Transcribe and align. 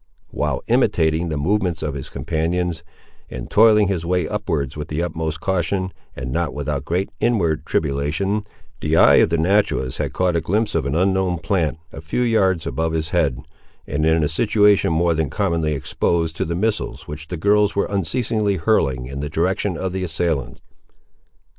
While 0.31 0.63
imitating 0.65 1.29
the 1.29 1.37
movements 1.37 1.83
of 1.83 1.93
his 1.93 2.09
companions, 2.09 2.83
and 3.29 3.51
toiling 3.51 3.87
his 3.87 4.03
way 4.03 4.27
upward 4.27 4.75
with 4.75 4.87
the 4.87 5.03
utmost 5.03 5.41
caution, 5.41 5.93
and 6.15 6.31
not 6.31 6.55
without 6.55 6.85
great 6.85 7.11
inward 7.19 7.67
tribulation, 7.67 8.47
the 8.79 8.97
eye 8.97 9.17
of 9.17 9.29
the 9.29 9.37
naturalist 9.37 9.99
had 9.99 10.11
caught 10.11 10.35
a 10.35 10.41
glimpse 10.41 10.73
of 10.73 10.87
an 10.87 10.95
unknown 10.95 11.37
plant, 11.37 11.77
a 11.93 12.01
few 12.01 12.21
yards 12.23 12.65
above 12.65 12.93
his 12.93 13.09
head, 13.09 13.43
and 13.85 14.03
in 14.03 14.23
a 14.23 14.27
situation 14.27 14.91
more 14.91 15.13
than 15.13 15.29
commonly 15.29 15.73
exposed 15.75 16.35
to 16.37 16.45
the 16.45 16.55
missiles 16.55 17.07
which 17.07 17.27
the 17.27 17.37
girls 17.37 17.75
were 17.75 17.85
unceasingly 17.85 18.55
hurling 18.55 19.05
in 19.05 19.19
the 19.19 19.29
direction 19.29 19.77
of 19.77 19.91
the 19.91 20.03
assailants. 20.03 20.61